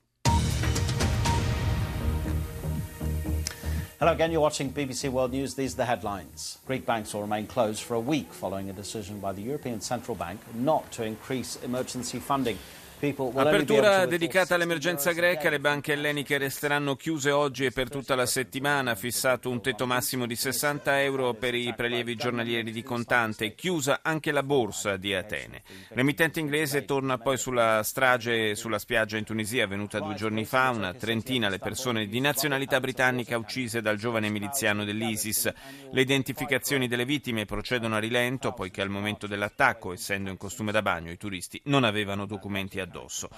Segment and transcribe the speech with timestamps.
[4.00, 5.52] Hello again, you're watching BBC World News.
[5.52, 6.56] These are the headlines.
[6.66, 10.14] Greek banks will remain closed for a week following a decision by the European Central
[10.14, 12.58] Bank not to increase emergency funding.
[13.02, 18.95] Apertura dedicata all'emergenza greca, le banche elleniche resteranno chiuse oggi e per tutta la settimana,
[18.95, 24.32] fissato un tetto massimo di 60 euro per i prelievi giornalieri di contante, chiusa anche
[24.32, 25.62] la borsa di Atene.
[25.94, 30.92] L'emittente inglese torna poi sulla strage sulla spiaggia in Tunisia avvenuta due giorni fa, una
[30.92, 35.50] trentina le persone di nazionalità britannica uccise dal giovane miliziano dell'ISIS.
[35.91, 40.82] Le identificazioni delle vittime procedono a rilento poiché al momento dell'attacco, essendo in costume da
[40.82, 43.30] bagno, i turisti non avevano documenti addosso addosso.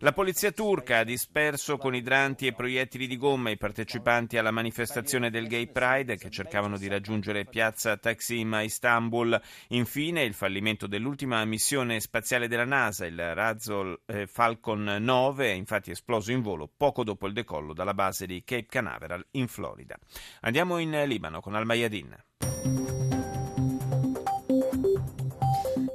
[0.00, 5.30] La polizia turca ha disperso con idranti e proiettili di gomma i partecipanti alla manifestazione
[5.30, 9.40] del Gay Pride che cercavano di raggiungere piazza Taksim a Istanbul.
[9.68, 15.90] Infine, il fallimento dell'ultima missione spaziale della NASA, il razzo eh, Falcon 9, è infatti
[15.90, 19.96] esploso in volo poco dopo il decollo dalla base di Cape Canaveral in Florida.
[20.42, 22.16] Andiamo in Libano con Al-Mayadin.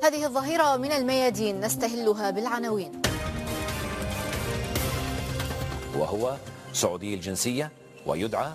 [0.03, 3.04] هذه الظاهرة من الميادين نستهلها بالعناوين
[5.94, 6.36] وهو
[6.72, 7.70] سعودي الجنسية
[8.06, 8.52] ويدعى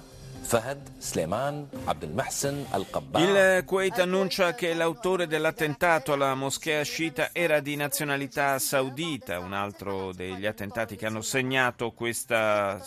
[3.22, 10.12] Il Kuwait annuncia che l'autore dell'attentato alla moschea sciita era di nazionalità saudita, un altro
[10.12, 12.82] degli attentati che hanno segnato questa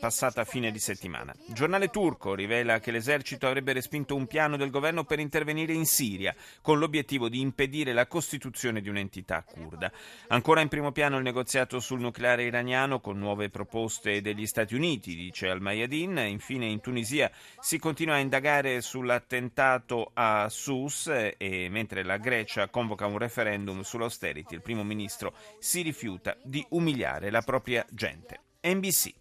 [0.00, 1.34] passata fine di settimana.
[1.48, 5.84] Il giornale turco rivela che l'esercito avrebbe respinto un piano del governo per intervenire in
[5.84, 9.92] Siria con l'obiettivo di impedire la costituzione di un'entità kurda.
[10.28, 15.14] Ancora in primo piano il negoziato sul nucleare iraniano con nuove proposte degli Stati Uniti,
[15.14, 16.16] dice Al-Mayadin.
[16.16, 22.68] Infine in Tunisia Tunisia si continua a indagare sull'attentato a Sus e mentre la Grecia
[22.68, 28.38] convoca un referendum sull'austerity, il primo ministro si rifiuta di umiliare la propria gente.
[28.60, 29.14] NBC.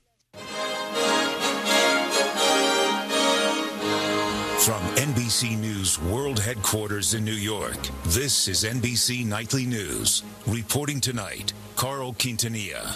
[4.59, 10.23] From NBC News World Headquarters in New York, this is NBC Nightly News.
[10.45, 12.95] Reporting tonight, Carl Quintanilla.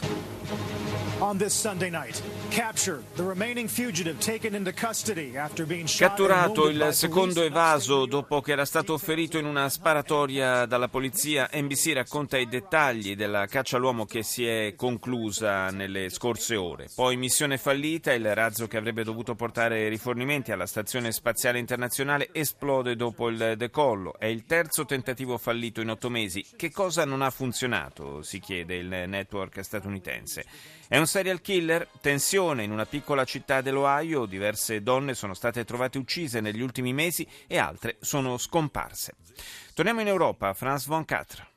[6.06, 11.94] Catturato il secondo evaso dopo che era stato ferito in una sparatoria dalla polizia, NBC
[11.94, 16.90] racconta i dettagli della caccia all'uomo che si è conclusa nelle scorse ore.
[16.94, 22.98] Poi missione fallita, il razzo che avrebbe dovuto portare rifornimenti alla Stazione Spaziale Internazionale esplode
[22.98, 24.16] dopo il decollo.
[24.18, 26.46] È il terzo tentativo fallito in otto mesi.
[26.56, 28.22] Che cosa non ha funzionato?
[28.22, 30.46] si chiede il network statunitense.
[30.88, 31.88] È un serial killer?
[32.00, 34.26] Tensione in una piccola città dell'Ohio.
[34.26, 39.16] Diverse donne sono state trovate uccise negli ultimi mesi e altre sono scomparse.
[39.74, 40.54] Torniamo in Europa.
[40.54, 41.48] Franz von Catra.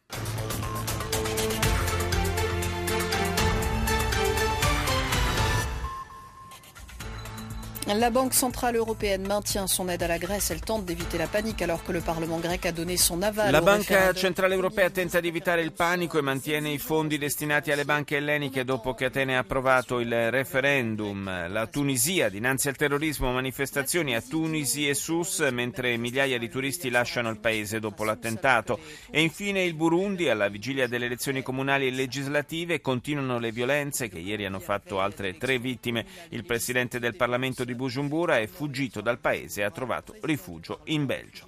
[7.94, 10.50] La Banque Centrale Européenne maintient son aide à la Grèce.
[10.50, 13.50] Elle tente d'éviter la panique alors que le Parlement grec a donné son aval.
[13.50, 17.86] La Banca Centrale Europea tenta di evitare il panico e mantiene i fondi destinati alle
[17.86, 21.50] banche elleniche dopo che Atene ha approvato il referendum.
[21.50, 27.30] La Tunisia, dinanzi al terrorismo, manifestazioni a Tunisi e Sus mentre migliaia di turisti lasciano
[27.30, 28.78] il paese dopo l'attentato.
[29.10, 34.18] E infine il Burundi, alla vigilia delle elezioni comunali e legislative, continuano le violenze che
[34.18, 36.04] ieri hanno fatto altre tre vittime.
[36.28, 41.06] Il presidente del Parlamento di Bujumbura è fuggito dal paese e ha trovato rifugio in
[41.06, 41.46] Belgio.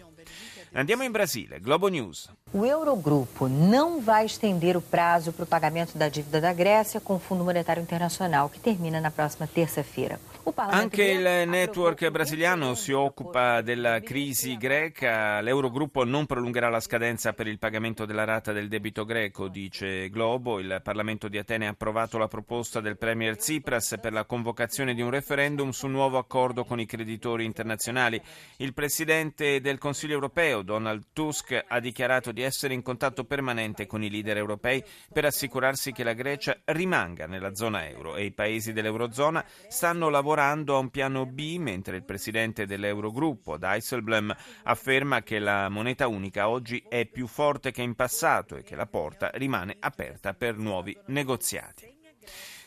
[0.72, 2.30] Andiamo in Brasile, Globo News.
[2.52, 7.16] O Eurogrupo não vai estender o prazo para o pagamento da dívida da Grécia com
[7.16, 10.20] o Fundo Monetário Internacional, que termina na próxima terça-feira.
[10.54, 15.40] Anche il network brasiliano si occupa della crisi greca.
[15.42, 20.58] L'Eurogruppo non prolungherà la scadenza per il pagamento della rata del debito greco, dice Globo.
[20.58, 25.02] Il Parlamento di Atene ha approvato la proposta del Premier Tsipras per la convocazione di
[25.02, 28.20] un referendum sul nuovo accordo con i creditori internazionali.
[28.56, 34.02] Il Presidente del Consiglio europeo, Donald Tusk, ha dichiarato di essere in contatto permanente con
[34.02, 34.82] i leader europei
[35.12, 40.28] per assicurarsi che la Grecia rimanga nella zona euro e i paesi dell'Eurozona stanno lavorando
[40.30, 44.32] lavorando a un piano B, mentre il presidente dell'Eurogruppo, Dijsselbloem,
[44.64, 48.86] afferma che la moneta unica oggi è più forte che in passato e che la
[48.86, 51.98] porta rimane aperta per nuovi negoziati.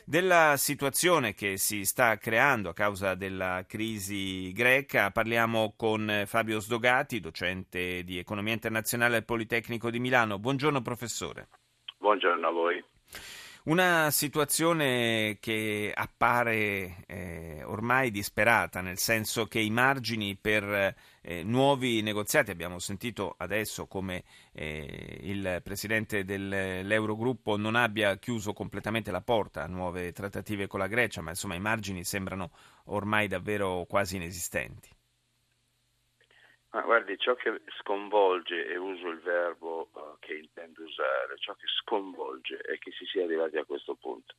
[0.05, 7.21] Della situazione che si sta creando a causa della crisi greca parliamo con Fabio Sdogati,
[7.21, 10.37] docente di economia internazionale al Politecnico di Milano.
[10.37, 11.47] Buongiorno professore.
[11.97, 12.83] Buongiorno a voi.
[13.65, 22.01] Una situazione che appare eh, ormai disperata, nel senso che i margini per eh, nuovi
[22.01, 29.63] negoziati, abbiamo sentito adesso come eh, il presidente dell'Eurogruppo non abbia chiuso completamente la porta
[29.63, 32.51] a nuove trattative con la Grecia, ma insomma i margini sembrano
[32.87, 34.92] ormai davvero quasi inesistenti.
[36.73, 41.67] Ma guardi, ciò che sconvolge, e uso il verbo uh, che intendo usare, ciò che
[41.67, 44.33] sconvolge è che si sia arrivati a questo punto.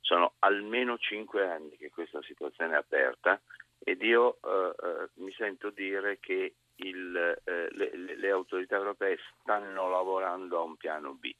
[0.00, 3.40] Sono almeno cinque anni che questa situazione è aperta
[3.80, 10.60] ed io uh, uh, mi sento dire che il, le, le autorità europee stanno lavorando
[10.60, 11.34] a un piano B.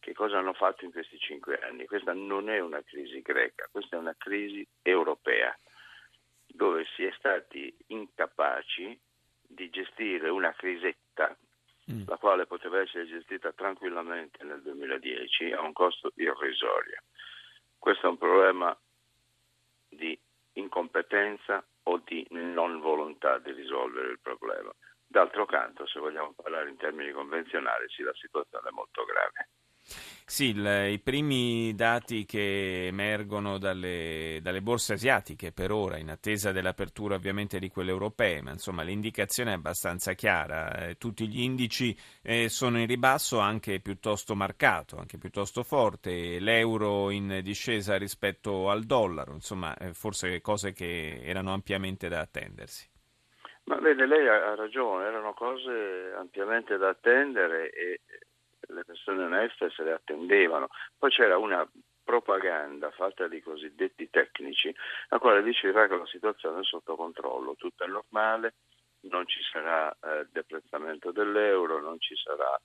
[0.00, 1.84] Che cosa hanno fatto in questi cinque anni?
[1.84, 5.56] Questa non è una crisi greca, questa è una crisi europea,
[6.46, 8.98] dove si è stati incapaci
[9.54, 11.36] di gestire una crisetta,
[11.90, 12.02] mm.
[12.06, 17.02] la quale poteva essere gestita tranquillamente nel 2010 a un costo irrisorio.
[17.78, 18.76] Questo è un problema
[19.88, 20.18] di
[20.54, 24.72] incompetenza o di non volontà di risolvere il problema.
[25.06, 29.31] D'altro canto, se vogliamo parlare in termini convenzionali, sì, la situazione è molto grave.
[30.32, 36.52] Sì, il, i primi dati che emergono dalle, dalle, borse asiatiche per ora, in attesa
[36.52, 41.94] dell'apertura ovviamente di quelle europee, ma insomma l'indicazione è abbastanza chiara, eh, tutti gli indici
[42.22, 48.84] eh, sono in ribasso anche piuttosto marcato, anche piuttosto forte, l'euro in discesa rispetto al
[48.84, 52.88] dollaro, insomma eh, forse cose che erano ampiamente da attendersi.
[53.64, 58.00] Ma vede, lei ha ragione, erano cose ampiamente da attendere e
[58.72, 60.68] le persone oneste se le attendevano.
[60.98, 61.68] Poi c'era una
[62.04, 64.74] propaganda fatta di cosiddetti tecnici,
[65.08, 68.54] la quale diceva che la situazione è sotto controllo, tutto è normale,
[69.02, 72.60] non ci sarà eh, deprezzamento dell'euro, non ci, sarà,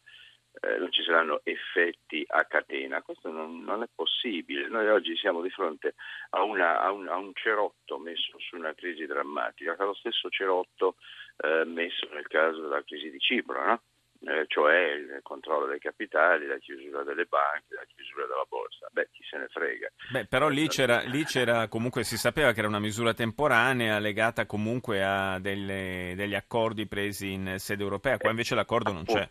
[0.61, 3.01] eh, non ci, saranno effetti a catena.
[3.01, 4.67] Questo non, non, è possibile.
[4.67, 5.95] Noi oggi siamo di fronte
[6.31, 9.95] a, una, a, un, a, un, cerotto messo su una crisi drammatica, che è lo
[9.95, 10.95] stesso cerotto
[11.37, 13.65] eh, messo nel caso della crisi di Cipro.
[13.65, 13.81] No?
[14.21, 18.87] Eh, cioè il controllo dei capitali, la chiusura delle banche, la chiusura della borsa.
[18.91, 19.89] Beh, chi se ne frega.
[20.11, 24.45] Beh, però lì c'era, lì c'era, comunque si sapeva che era una misura temporanea legata
[24.45, 29.29] comunque a delle, degli accordi presi in sede europea, qua invece l'accordo non c'è.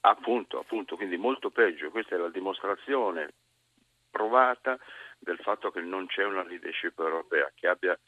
[0.00, 3.32] Appunto, appunto, quindi molto peggio, questa è la dimostrazione
[4.10, 4.78] provata
[5.18, 7.98] del fatto che non c'è una leadership europea che abbia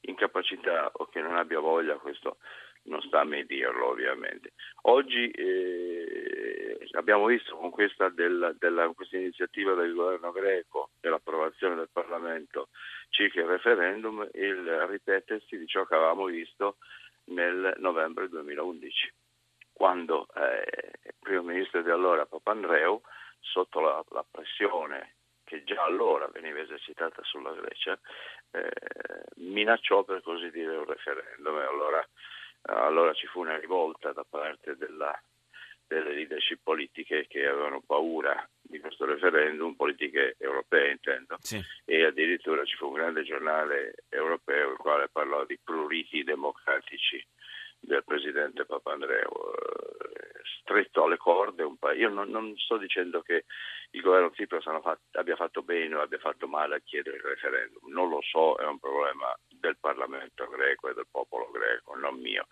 [0.00, 2.38] incapacità o che non abbia voglia, questo
[2.84, 4.52] non sta a me dirlo ovviamente.
[4.82, 11.76] Oggi eh, abbiamo visto con questa, della, della, questa, iniziativa del governo greco e l'approvazione
[11.76, 12.68] del Parlamento
[13.08, 16.76] circa il referendum il ripetersi di ciò che avevamo visto
[17.26, 19.12] nel novembre 2011,
[19.72, 23.00] quando eh, il primo ministro di allora Papandreou,
[23.40, 25.14] sotto la, la pressione
[25.44, 27.98] che già allora veniva esercitata sulla Grecia,
[28.50, 28.70] eh,
[29.36, 32.08] minacciò per così dire un referendum e allora
[32.64, 35.18] allora ci fu una rivolta da parte della,
[35.86, 41.60] delle leadership politiche che avevano paura di questo referendum, politiche europee intendo, sì.
[41.84, 47.24] e addirittura ci fu un grande giornale europeo il quale parlò di pruriti democratici
[47.80, 52.00] del presidente Papandreou, eh, stretto alle corde un paio.
[52.00, 53.44] Io non, non, sto dicendo che
[53.90, 54.64] il governo Tsipras
[55.12, 58.64] abbia fatto bene o abbia fatto male a chiedere il referendum, non lo so, è
[58.64, 62.46] un problema del Parlamento greco e del popolo greco, non mio,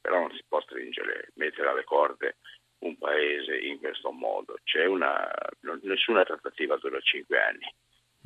[0.00, 2.36] però non si può stringere, mettere alle corde
[2.78, 4.56] un paese in questo modo.
[4.86, 5.30] Una,
[5.60, 7.72] non, nessuna trattativa dura cinque anni.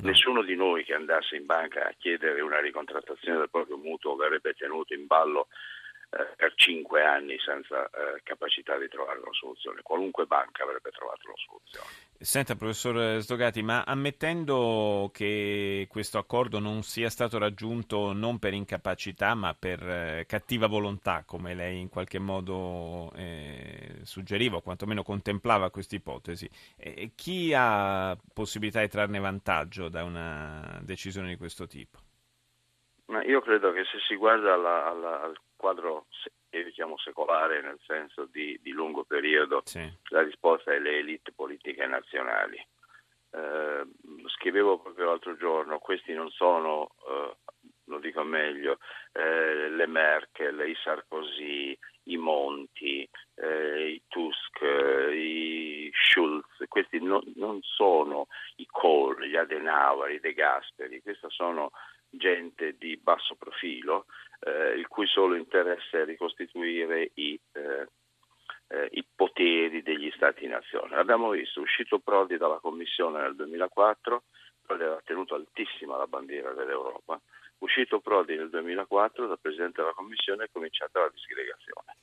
[0.00, 4.54] Nessuno di noi che andasse in banca a chiedere una ricontrattazione del proprio mutuo verrebbe
[4.54, 5.48] tenuto in ballo
[6.10, 9.82] eh, per cinque anni senza eh, capacità di trovare una soluzione.
[9.82, 11.86] Qualunque banca avrebbe trovato una soluzione.
[12.20, 19.34] Senta, professor Sdogati, ma ammettendo che questo accordo non sia stato raggiunto non per incapacità
[19.34, 25.70] ma per eh, cattiva volontà, come lei in qualche modo eh, suggeriva o quantomeno contemplava
[25.70, 31.98] questa ipotesi, eh, chi ha possibilità di trarne vantaggio da una decisione di questo tipo?
[33.06, 36.06] Ma io credo che se si guarda alla, alla, al quadro
[36.48, 39.86] diciamo, secolare nel senso di, di lungo periodo, sì.
[40.08, 42.56] la risposta è le elite politiche nazionali.
[43.30, 43.86] Eh,
[44.38, 47.36] scrivevo proprio l'altro giorno, questi non sono, eh,
[47.84, 48.78] lo dico meglio,
[49.12, 57.22] eh, le Merkel, i Sarkozy, i Monti, eh, i Tusk, eh, i Schulz, questi no,
[57.34, 61.70] non sono i Kohl, gli Adenauer, i De Gasperi, questi sono
[62.18, 64.06] gente di basso profilo,
[64.40, 67.88] eh, il cui solo interesse è ricostituire i, eh,
[68.68, 70.94] eh, i poteri degli Stati-nazione.
[70.94, 74.22] L'abbiamo visto, uscito Prodi dalla Commissione nel 2004,
[74.62, 77.20] Prodi aveva tenuto altissima la bandiera dell'Europa,
[77.58, 81.96] uscito Prodi nel 2004 da Presidente della Commissione è cominciata la disgregazione.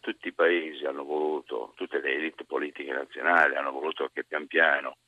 [0.00, 4.98] Tutti i paesi hanno voluto, tutte le elite politiche nazionali hanno voluto che pian piano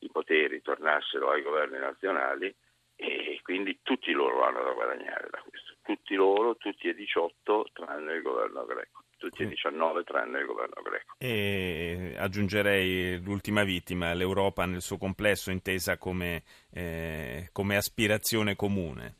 [0.00, 2.52] i poteri tornassero ai governi nazionali
[2.96, 8.16] e quindi tutti loro hanno da guadagnare da questo, tutti loro, tutti e 18 tranne
[8.16, 11.14] il governo greco tutti e 19 tranne il governo greco.
[11.16, 19.14] E aggiungerei l'ultima vittima, l'Europa nel suo complesso intesa come, eh, come aspirazione comune.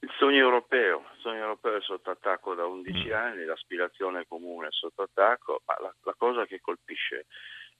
[0.00, 3.12] Il sogno europeo, il sogno europeo è sotto attacco da 11 mm.
[3.12, 7.26] anni, l'aspirazione comune è sotto attacco, ma la, la cosa che colpisce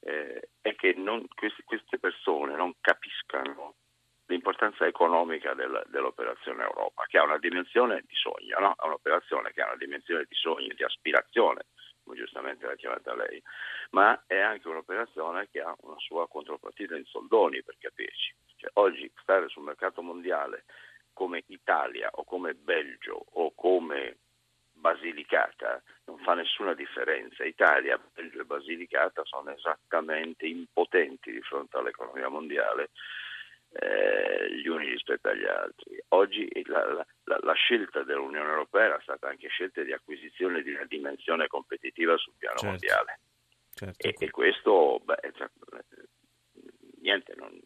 [0.00, 3.74] eh, è che non, queste, queste persone non capiscano
[4.60, 8.74] l'importanza economica del, dell'operazione Europa, che ha una dimensione di sogno, no?
[8.78, 11.66] è un'operazione che ha una dimensione di sogno, di aspirazione,
[12.04, 13.42] come giustamente l'ha chiamata lei,
[13.90, 18.34] ma è anche un'operazione che ha una sua contropartita in soldoni, per capirci.
[18.56, 20.64] Cioè, oggi stare sul mercato mondiale
[21.14, 24.18] come Italia o come Belgio o come
[24.72, 27.44] Basilicata non fa nessuna differenza.
[27.44, 32.90] Italia, Belgio e Basilicata sono esattamente impotenti di fronte all'economia mondiale
[33.72, 36.02] eh, gli uni rispetto agli altri.
[36.08, 40.84] Oggi la, la, la, scelta dell'Unione Europea era stata anche scelta di acquisizione di una
[40.86, 42.70] dimensione competitiva sul piano certo.
[42.70, 43.20] mondiale.
[43.72, 44.06] Certo.
[44.06, 45.48] E, e, questo, beh, cioè,
[47.00, 47.58] niente, non,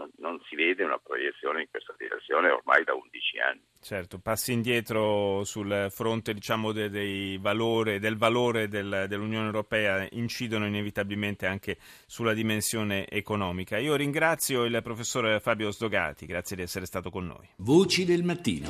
[0.00, 3.60] non, non, si vede una proiezione in questa direzione ormai da 11 anni.
[3.82, 10.66] Certo, passi indietro sul fronte diciamo, de, dei valori, del valore del, dell'Unione Europea incidono
[10.66, 11.76] inevitabilmente anche
[12.06, 13.78] sulla dimensione economica.
[13.78, 17.46] Io ringrazio il professor Fabio Sdogati, grazie di essere stato con noi.
[17.56, 18.68] Voci del mattino.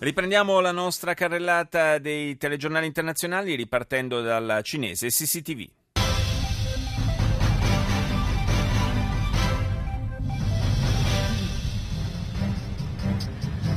[0.00, 5.77] Riprendiamo la nostra carrellata dei telegiornali internazionali ripartendo dal cinese CCTV.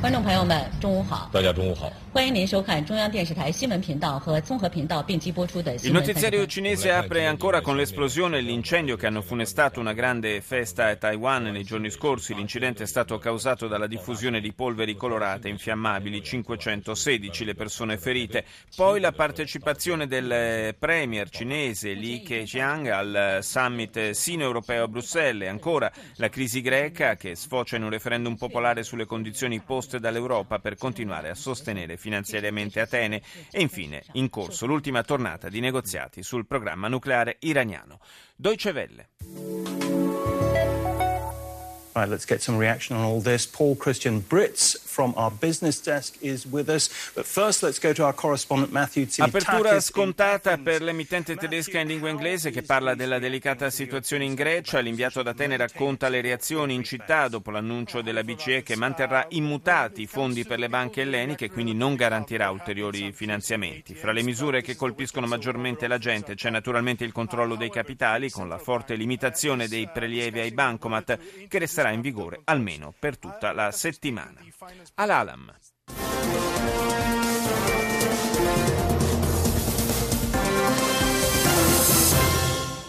[0.02, 1.30] 观众朋友们，中午好！
[1.32, 1.92] 大家中午好。
[2.13, 10.87] 欢迎您收看中央电视台新闻频道和综合频道并机播出的 Il notiziario cinese apre ancora con l'esplosione e l'incendio che hanno funestato una grande festa
[10.87, 12.35] a Taiwan nei giorni scorsi.
[12.35, 18.45] L'incidente è stato causato dalla diffusione di polveri colorate infiammabili, 516 le persone ferite.
[18.75, 25.49] Poi la partecipazione del premier cinese Li Keqiang al summit sino-europeo a Bruxelles.
[25.49, 30.77] Ancora la crisi greca che sfocia in un referendum popolare sulle condizioni poste dall'Europa per
[30.77, 36.88] continuare a sostenere finanziariamente Atene e infine in corso l'ultima tornata di negoziati sul programma
[36.88, 38.00] nucleare iraniano.
[38.36, 39.71] Deutsche Welle.
[41.94, 43.46] Right, let's get some reaction on all this.
[43.46, 46.90] Paul Christian Brits from our business desk is with us.
[47.14, 52.10] But first, let's go to our correspondent Matthew Apertura scontata per l'emittente tedesca in lingua
[52.10, 54.80] inglese che parla della delicata situazione in Grecia.
[54.80, 60.04] L'inviato da Atene racconta le reazioni in città dopo l'annuncio della BCE che manterrà immutati
[60.04, 63.96] i fondi per le banche elleniche e quindi non garantirà ulteriori finanziamenti.
[63.96, 68.48] Fra le misure che colpiscono maggiormente la gente c'è naturalmente il controllo dei capitali con
[68.48, 71.18] la forte limitazione dei prelievi ai bancomat
[71.48, 74.40] che resterà sarà in vigore almeno per tutta la settimana.
[74.96, 75.52] Al-Alam.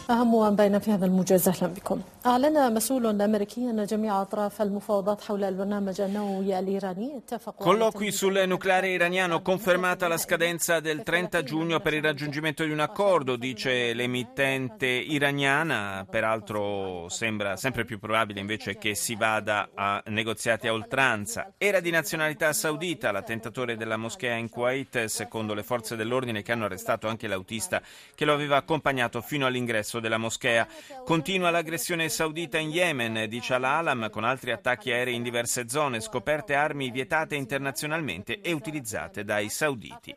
[0.09, 5.43] أهم وأنبينا في هذا الموجز أهلا بكم أعلن مسؤول أمريكي أن جميع أطراف المفاوضات حول
[5.43, 11.93] البرنامج النووي الإيراني اتفقوا Colloqui sul nucleare iraniano confermata la scadenza del 30 giugno per
[11.93, 18.95] il raggiungimento di un accordo, dice l'emittente iraniana, peraltro sembra sempre più probabile invece che
[18.95, 21.51] si vada a negoziati a oltranza.
[21.57, 26.65] Era di nazionalità saudita l'attentatore della moschea in Kuwait, secondo le forze dell'ordine che hanno
[26.65, 27.81] arrestato anche l'autista
[28.15, 30.68] che lo aveva accompagnato fino all'ingresso della moschea.
[31.02, 36.54] Continua l'aggressione saudita in Yemen, dice Al-Alam, con altri attacchi aerei in diverse zone, scoperte
[36.54, 40.14] armi vietate internazionalmente e utilizzate dai sauditi.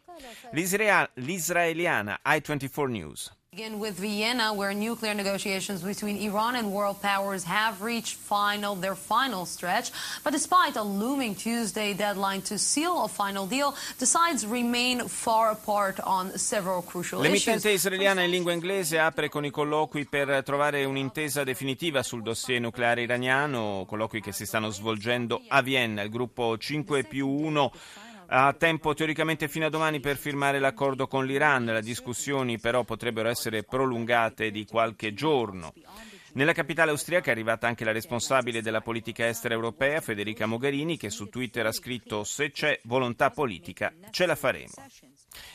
[0.52, 3.34] L'israeliana I-24 News.
[3.56, 8.96] Begin with Vienna, where nuclear negotiations between Iran and world powers have reached final their
[8.96, 9.94] final stretch.
[10.24, 16.02] But despite a looming Tuesday deadline to seal a final deal, decides remain far apart
[16.02, 21.46] on several crucial L'emittente israeliana in lingua inglese apre con i colloqui per trovare un'intesa
[21.46, 26.02] definitiva sul dossier nucleare iraniano, colloqui che si stanno svolgendo a Vienna.
[26.02, 27.72] Il gruppo 5 più 1
[28.28, 33.30] ha tempo teoricamente fino a domani per firmare l'accordo con l'Iran, le discussioni però potrebbero
[33.30, 35.74] essere prolungate di qualche giorno.
[36.34, 41.10] Nella capitale austriaca è arrivata anche la responsabile della politica estera europea, Federica Mogherini, che
[41.10, 44.74] su Twitter ha scritto se c'è volontà politica ce la faremo.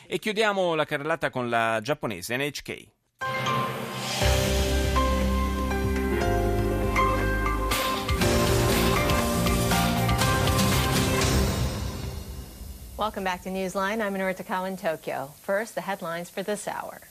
[0.07, 3.70] E chiudiamo la carrellata con la giapponese NHK.
[13.01, 13.99] Welcome back to Newsline.
[13.99, 15.33] I'm Minoru Takao in Tokyo.
[15.41, 17.01] First, the headlines for this hour.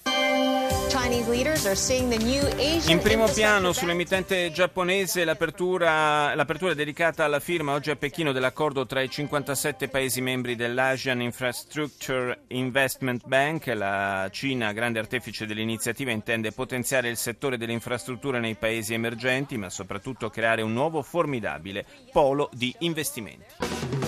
[2.86, 9.00] In primo piano sull'emittente giapponese l'apertura, l'apertura dedicata alla firma oggi a Pechino dell'accordo tra
[9.00, 13.66] i 57 Paesi membri dell'Asian Infrastructure Investment Bank.
[13.74, 19.68] La Cina, grande artefice dell'iniziativa, intende potenziare il settore delle infrastrutture nei Paesi emergenti, ma
[19.68, 23.99] soprattutto creare un nuovo formidabile polo di investimenti.